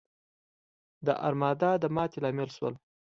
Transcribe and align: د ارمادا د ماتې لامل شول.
د 1.05 1.07
ارمادا 1.27 1.71
د 1.79 1.85
ماتې 1.95 2.19
لامل 2.23 2.49
شول. 2.57 2.73